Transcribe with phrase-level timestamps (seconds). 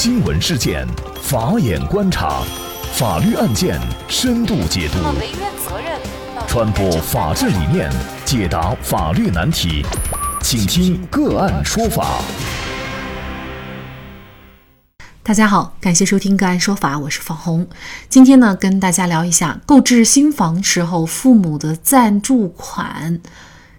[0.00, 0.86] 新闻事件，
[1.20, 2.44] 法眼观察，
[2.92, 4.98] 法律案件深度解读，
[6.46, 7.90] 传播法治理念，
[8.24, 9.84] 解答法律难题，
[10.40, 12.20] 请听个案说法。
[15.24, 17.66] 大家好，感谢收听个案说法，我是方红。
[18.08, 23.20] 今天呢，跟大家聊一下购置新房时候父母的赞助款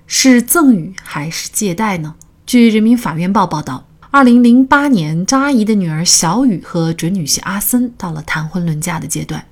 [0.06, 2.16] 是赠与还是借贷呢？
[2.46, 3.86] 据人民法院报报道。
[4.12, 9.46] 二零零八年，张阿姨的女儿小雨和准女婿阿森到了谈婚论嫁的阶段。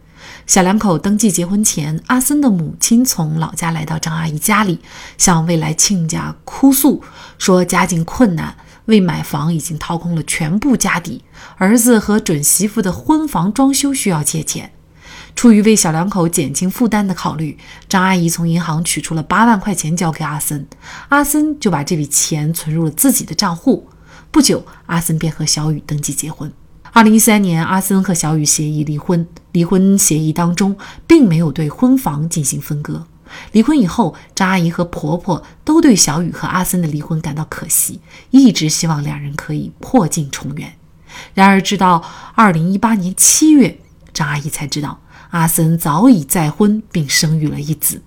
[0.47, 4.79] 小两口登记结婚前，阿森的母亲从老家来到张阿姨家里，
[5.15, 7.03] 向未来亲家哭诉
[7.37, 11.23] 说家境困难，为买房已经掏空了全部家底，
[11.57, 14.71] 儿子和准媳妇的婚房装修需要借钱。
[15.35, 17.55] 出于为小两口减轻负担的考虑，
[17.87, 20.67] 张阿姨从银行取出了八万块钱交给阿森，
[21.09, 23.87] 阿森就把这笔钱存入了自己的账户。
[24.31, 26.51] 不久，阿森便和小雨登记结婚。
[26.93, 29.27] 二零一三年，阿森和小雨协议离婚。
[29.51, 33.07] 离婚协议当中并没有对婚房进行分割。
[33.51, 40.73] 离婚以后，张阿姨和婆婆都对小雨和阿森的离婚感到可惜，一直希望两人可以破镜重圆。
[41.33, 42.03] 然而，直到
[42.35, 43.79] 二零一八年七月，
[44.13, 44.99] 张阿姨才知道
[45.31, 48.01] 阿森早已再婚并生育了一子，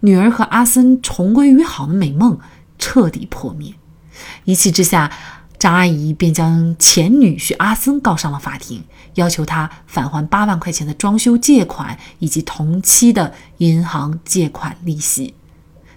[0.00, 2.38] 女儿和阿森重归于好的美梦
[2.78, 3.74] 彻底破灭。
[4.44, 5.12] 一气之下。
[5.58, 8.82] 张阿姨便将前女婿阿森告上了法庭，
[9.14, 15.34] 要求他返还八万块钱的装修借款以及同期的银行借款利息。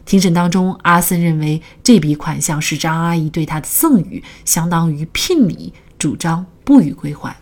[0.05, 7.35] 庭审当中，阿森认为这笔款项是张阿姨对他的赠与，相当于聘礼，主张不予归还。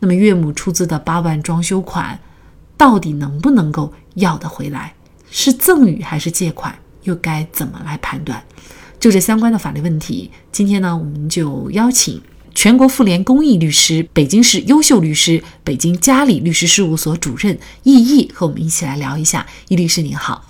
[0.00, 2.18] 那么，岳母出资的八万装修款，
[2.76, 4.94] 到底能不能够要得回来？
[5.30, 6.74] 是赠与还是借款？
[7.02, 8.42] 又该怎么来判断？
[9.06, 12.20] 就这相关的法律问题，今天呢，我们就邀请
[12.56, 19.46] 全国妇联公益律师、北京市优秀律师、北京嘉里律师事务所主任易易和我们一起来聊一下。
[19.68, 20.44] 易律师您好，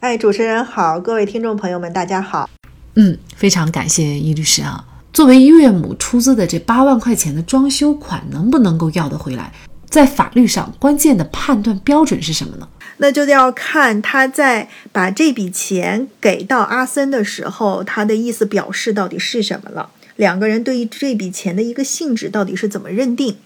[0.00, 2.48] 哎，主持人好，各位听众朋友们，大家好。
[2.94, 4.82] 嗯，非常感谢易律师啊。
[5.12, 9.52] 作为岳母出资的这八万块钱的装修款，能不能够要得回来？
[9.90, 12.66] 在法律上，关键的判断标准是什么呢？
[12.98, 19.90] 那就要看他在把这笔钱给到阿森的时候，他的意思表示到底是什么了。
[20.16, 23.36] 两个人对于这笔钱的一个性质到底是怎么认定？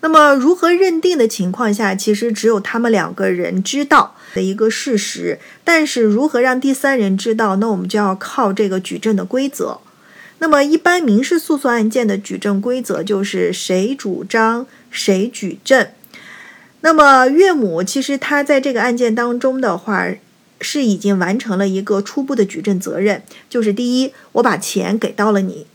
[0.00, 5.38] 那么如何认定的情况下，其实只有他们两个人知道的一个事实。
[5.64, 7.56] 但是如何让第三人知道？
[7.56, 9.80] 那我们就要靠这个举证的规则。
[10.38, 15.88] 那么一般民事诉讼案件的举证规则就是谁主张谁举证。
[16.86, 20.06] 那么岳母其实她在这个案件当中的话，
[20.60, 25.66] 是已经完成了一个初步的举证责任，就是第一，我把钱给到了你，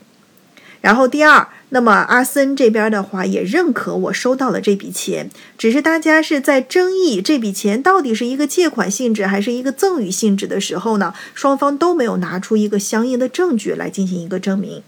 [0.80, 14.82] 然后第二，那么阿森这边的话也认可我收到了这笔钱，只是大家是在争议这笔钱到底是一个借款性质还是一个赠与性质的时候呢，双方都没有拿出一个相应的证据来进行一个证明，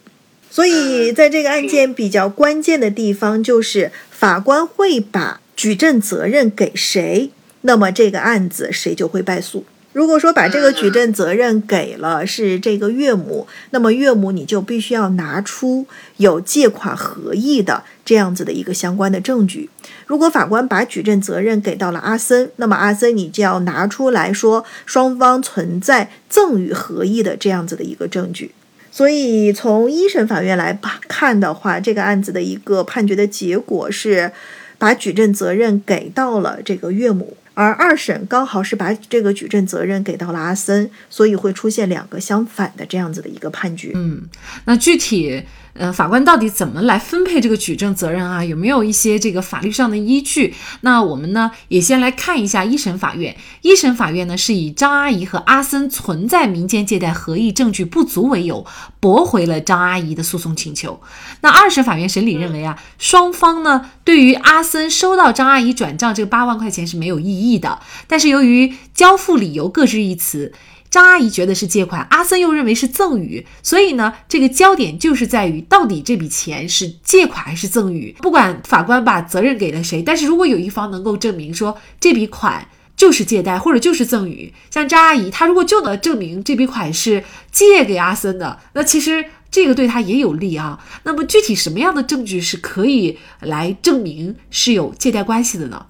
[0.50, 5.41] 所以在这个案件比较关键的地方就是法官会把。
[5.55, 7.29] 举证责任给谁，
[7.61, 9.65] 那么这个案子谁就会败诉。
[9.93, 15.85] 如果说把这个举证责任给了是这个岳母，那么岳母你就必须要拿出
[16.17, 19.69] 有借款合意的这样子的一个相关的证据。
[20.07, 28.51] 如果法官把举证责任给到了阿森，那么阿森你就要拿出来说双方存在赠与合意的这样子的一个证据。
[28.91, 30.75] 所以从一审法院来
[31.07, 34.31] 看的话，这个案子的一个判决的结果是。
[34.78, 43.91] 把举证责任给到了这个岳母，而二审刚好是把这个举证责任给到了阿森，所以会出现两个相反的这样子的一个判决。
[43.95, 44.23] 嗯，
[44.66, 45.44] 那具体。
[45.73, 48.45] 呃，法官到底怎么来分配这个举证责任啊？
[48.45, 50.53] 有没有一些这个法律上的依据？
[50.81, 53.35] 那我们呢也先来看一下一审法院。
[53.61, 58.63] 一审法院呢是以张阿姨和阿森存在民间借贷合意证据不足为由，
[59.00, 61.01] 驳回了张阿姨的诉讼请求。
[61.41, 70.53] 那二审法院审理认为啊，双方呢对于阿森收到张阿姨转账这个八万块钱是没有异议的，但是由于交付理由各执一词。
[70.94, 78.16] 张阿姨觉得是借款，阿森又认为是赠与，所以呢，这个焦点就是在于到底这笔钱是借款还是赠与。
[78.19, 90.80] 不管法官把责任给了谁，但是如果有一方能够证明说这笔款就是借贷或者就是赠与，像张阿姨她如果就能证明这笔款是借给阿森的，那其实这个对她也有利啊。
[91.06, 95.88] 那么具体什么样的证据是可以来证明是有借贷关系的呢？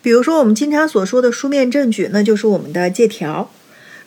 [0.00, 3.50] 比如说我们经常所说的书面证据，那就是我们的借条。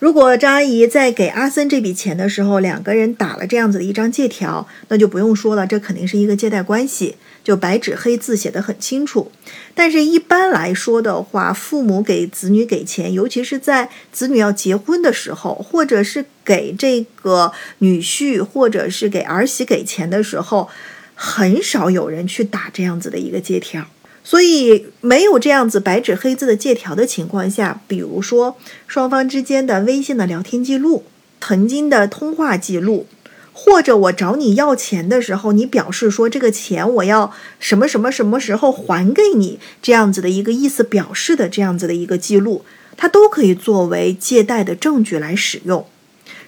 [0.01, 9.31] 如果张阿姨在给阿森这笔钱的时候，两个人打了这样子的一张借条，那就不用说了，这肯定是一个借贷关系，就白纸黑字写得很清楚。
[9.75, 20.67] 但是，一般来说的话，父母给子女给钱，尤其是在子女要结婚的时候，或者是给这个女婿或者是给儿媳给钱的时候，
[21.13, 23.85] 很少有人去打这样子的一个借条。
[24.23, 28.55] 所以，没有这样子白纸黑字的借条的情况下，比如说
[28.87, 31.03] 双方之间的微信的聊天记录、
[31.39, 33.07] 曾经的通话记录，
[33.51, 42.63] 或者我找你要钱的时候，你表示说这个钱我要什么什么什么时候还给你，这样子的一个意思表示的这样子的一个记录，
[42.95, 45.85] 它都可以作为借贷的证据来使用。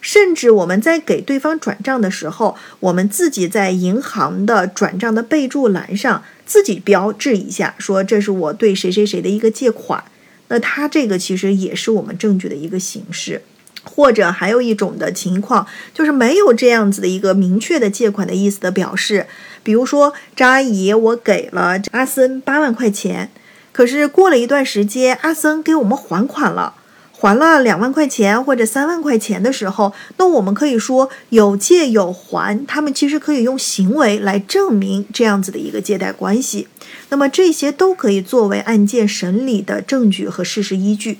[0.02, 6.24] 甚至我们在给对方转账的时候，我们自己在银行的转账的备注栏上。
[6.46, 10.04] 自己标志一下，说这是我对谁谁谁的一个借款，
[10.50, 13.42] 那他这个其实也是我们证据的一个形式。
[13.86, 19.26] 或者还有一种的情况，就是没有这样子的一个明确的借款的意思的表示，
[19.64, 23.30] 比如说张阿姨，我给了阿森八万块钱，
[23.72, 26.76] 可是过了一段时间，阿森给我们还款了。
[27.24, 36.68] 还了两万块钱或者三万块钱的时候，那我们可以说有借有还，他们其实可以用行为来证明这样子的一个借贷关系。
[37.08, 41.20] 那么这些都可以作为案件审理的证据和事实依据。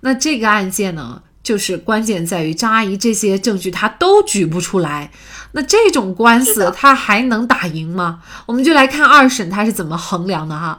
[0.00, 5.12] 那这个案件呢，就是关键在于张阿姨这些证据她都举不出来。
[5.52, 8.18] 那这种官司她还能打赢吗？
[8.46, 10.76] 我们就来看二审他是怎么衡量的哈。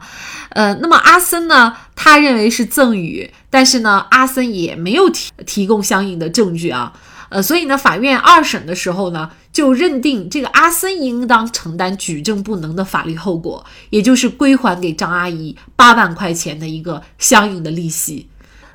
[0.50, 6.92] 呃，那么阿森呢，他认为是赠与，但是呢，阿森也没有提提供相应的证据啊。
[7.30, 18.28] 呃，所以呢，法院二审的时候呢，就认定这个阿森应当承担举证不能的法律后果，也就是归还给张阿姨八万块钱的一个相应的利息。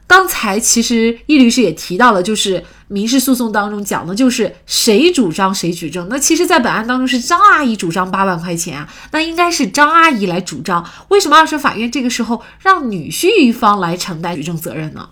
[0.05, 6.07] 刚才其实易律师也提到了，就是民事诉讼当中讲的就是谁主张谁举证。
[6.09, 10.85] 那其实，在本案当中是张阿姨主张八万块钱啊，那应该是张阿姨来主张。
[11.07, 15.09] 为什么二审法院这个时候让女婿一方来承担举证责任呢？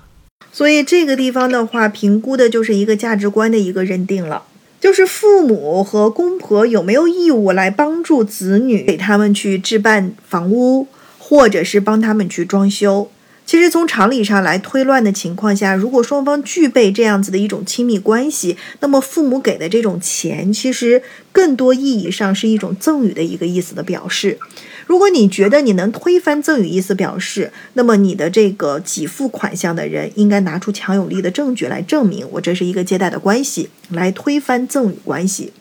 [0.51, 4.43] 所以这个地方的话，评估的就是一个价值观的一个认定了，
[4.79, 13.09] 就是父母和公婆有没有义务来帮助子女，给他们去置办房屋，或者是帮他们去装修。
[13.51, 21.03] 其实从常理上来推断的情况下，如果双方具备这样子的一种亲密关系，那么父母给的这种钱，其实
[21.33, 24.39] 更多意义上是一种赠与的一个意思的表示。
[24.88, 35.51] 如果你觉得你能推翻赠与意思表示，那么你的这个给付款项的人应该拿出强有力的证据来证明我这是一个借贷的关系，来推翻赠与关系。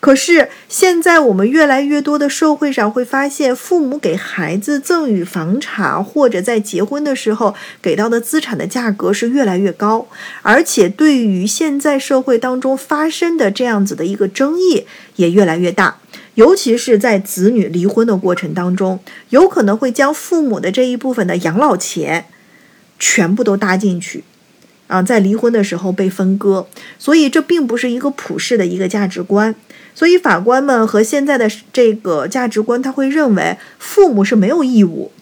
[0.00, 10.06] 可是现在我们越来越多的社会上会发现，父母给孩子赠与房产，或者在结婚的时候给到的资产的价格是越来越高，
[10.42, 14.86] 而且对于现在社会当中发生的这样子的一个争议
[15.16, 15.98] 也越来越大，
[16.34, 22.26] 尤其是在子女离婚的过程当中，有可能会将父母的这一部分的养老钱
[23.00, 24.22] 全部都搭进去。
[24.88, 26.66] 啊，在离婚的时候被分割，
[26.98, 29.54] 所以这并不是一个普世的一个价值观。
[29.94, 35.12] 所以法官们和现在的这个价值观，他会认为父母是没有义务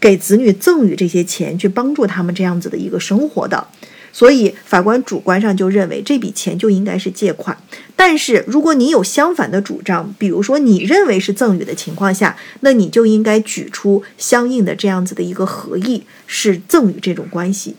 [0.00, 3.68] 给子女赠与这些钱去帮助他们这样子的一个生活的。
[4.12, 7.58] 所以法官主观上就认为这笔钱就应该是借款。
[7.96, 17.74] 但是如果你有相反的主张，比如说你认为是赠与的情况下，那你就应该举出相应的这样子的一个合意是赠与这种关系。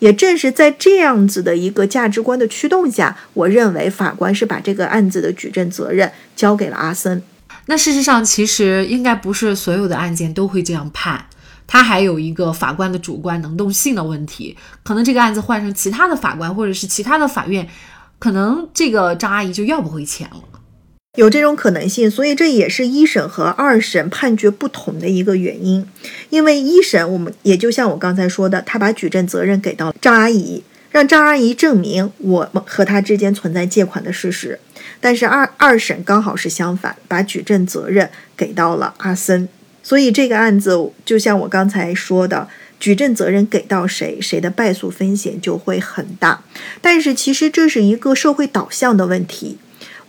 [0.00, 7.22] 也正是在这样子的一个价值观的驱动下，我认为法官是把这个案子的举证责任交给了阿森。
[7.66, 11.24] 那事实上，其实应该不是所有的案件都会这样判，
[11.66, 14.56] 他还有一个法官的主观能动性的问题。
[14.82, 17.68] 可能这个案子换成其他的法官或者是其他的法院，
[18.18, 20.42] 可能这个张阿姨就要不回钱了。
[21.16, 25.84] 有这种可能性，所以这也是一审和二审判决不同的一个原因。
[26.28, 30.62] 因为一审我们也就像我刚才说的，他把举证责任给到张阿姨，
[30.92, 34.60] 让张阿姨证明我和他之间存在借款的事实。
[35.00, 39.48] 但是二二审刚好是相反，把举证责任给到了阿森。
[39.82, 42.46] 所以这个案子就像我刚才说的，
[42.78, 46.44] 举证责任给到谁，谁的败诉风险就会很大。
[46.80, 49.58] 但是其实这是一个社会导向的问题。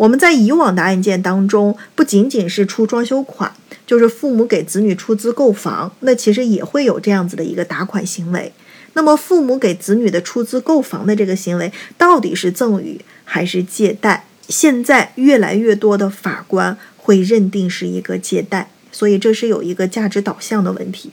[0.01, 3.53] 我们在以往的案件当中，不仅仅是出装修款，
[3.85, 8.51] 就是父母给子女出资购房，那其实也会有这样子的一个打款行为。
[8.93, 14.25] 那么，父母给子女的出资购房的这个行为，到底是赠与还是借贷？
[14.49, 21.11] 现在越来越多的法官会认定是一个借贷，所以这是有一个价值导向的问题。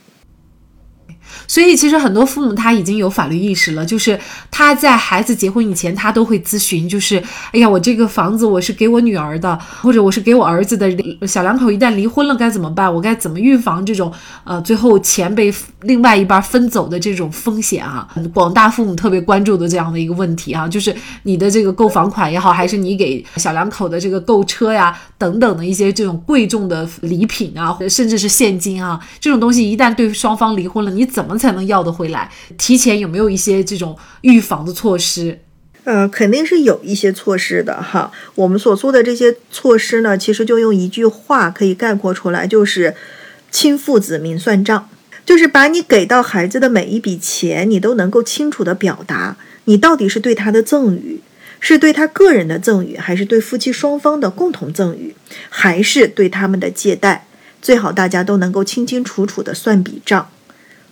[1.47, 4.19] 所以，其实很多父母他已经有法律意识了，就是
[4.51, 10.91] 他在孩子结婚以前，他都会咨询，就是哎呀，我这个房子我是给我女儿的，或者我是给我儿子的，
[11.27, 12.93] 小两口一旦离婚了该怎么办？
[12.93, 14.13] 我该怎么预防这种
[14.45, 18.09] 呃最后钱被另外一半分走的这种风险啊？
[18.35, 32.31] 广大父母特别关注的这样的一个问题啊，就是你的这个购房款也好，还是你给小两口的这个购车呀等等的一些这种贵重的礼品啊，甚至是现金啊，这种东西一旦对双方离婚了，你怎怎么才能要得回来？
[32.57, 35.41] 提前有没有一些这种预防的措施？
[35.83, 38.13] 呃，肯定是有一些措施的哈。
[38.37, 42.95] 我们所说的这些措施呢，其实就用一句话可以概括出来，就是
[43.51, 44.89] “亲父子明算账”，
[45.27, 51.21] 就是把你给到孩子的每一笔钱，你都能够清楚的表达，你到底是对他的赠与，
[51.59, 55.17] 是对他个人的赠与，还是对夫妻双方的共同赠与，
[55.49, 57.27] 还是对他们的借贷？
[57.61, 60.29] 最好大家都能够清清楚楚的算笔账。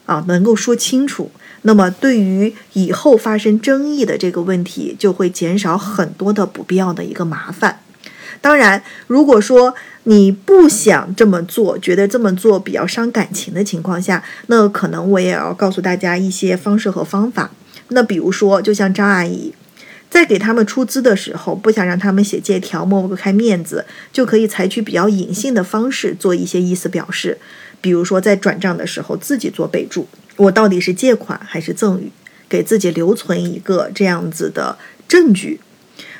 [0.06, 1.30] 啊，能够说清楚，
[1.62, 7.80] 那么对于以后发生争议的这个问题，就会减少很多的不必要的一个麻烦。
[8.40, 17.50] 当然，如果说你不想这么做，觉得这么做比较伤感情的情况下，那可能我也要告诉大家一些方式和方法。
[17.88, 19.52] 那比如说，就像张阿姨，
[20.10, 27.38] 在给他们出资的时候，不想让他们写借条抹不开面子，就可以采取比较隐性的方式做一些意思表示。
[27.82, 32.10] 比如说，在转账的时候自己做备注，我到底是借款还是赠与，
[32.48, 35.60] 给自己留存一个这样子的证据。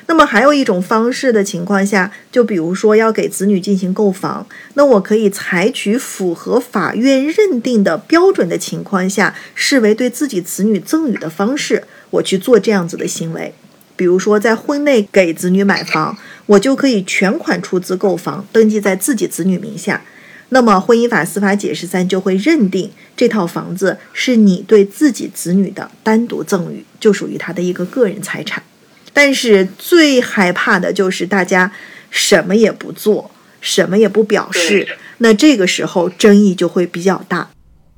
[0.05, 13.53] 那么还有一种方式的情况下，就比如说要给子女进行购房，那我可以采取符合法院认定的标准的情况下，视为对自己子女赠与的方式，我去做这样子的行为。
[13.97, 20.01] 比如说在婚内给子女买房，我就可以全款出资购房，登记在自己子女名下。
[20.49, 28.63] 那么，婚姻法司法解释三就会认定这套房子是你对自己子女的单独赠与，就属于他的一个个人财产。
[29.11, 31.73] 但是最害怕的就是大家
[32.09, 34.87] 什么也不做，什么也不表示，
[35.17, 37.49] 那这个时候争议就会比较大。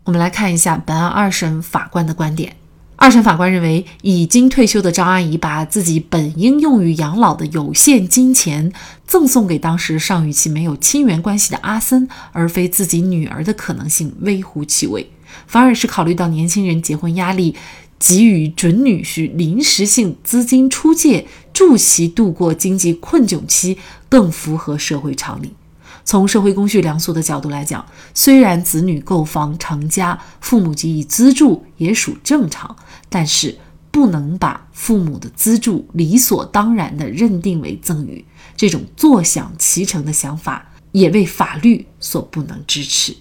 [0.06, 2.56] 我们来看一下本案二审法官的观点。
[3.02, 8.74] 二审法官认为，已经退休的张阿姨把自己本应用于养老的有限金钱
[9.08, 15.10] 赠送给当时尚与其没有亲缘关系的阿森，而非自己女儿的可能性微乎其微，
[15.48, 17.56] 反而是考虑到年轻人结婚压力，
[17.98, 23.78] 给予准女婿临时性资金出借，助其度过经济困窘期，
[24.10, 25.54] 更符合社会常理。
[26.04, 32.76] 从社会公序良俗的角度来讲，虽然子女购房成家，父母给予资助也属正常，
[33.10, 33.58] 但是
[33.92, 38.24] 不能把父母的资助理所当然地认定为赠与，
[38.56, 43.16] 这种坐享其成的想法也为法律所不能支持。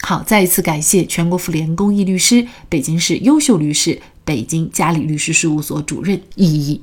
[0.00, 6.82] 好，再一次感谢全国妇联公益律师、北京市优秀律师、北京嘉里律师事务所主任易易。